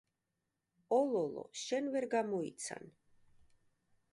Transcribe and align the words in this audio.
ოლოლო 0.99 1.43
შენ, 1.65 1.91
ვერ 1.97 2.07
გამოიცან 2.15 2.91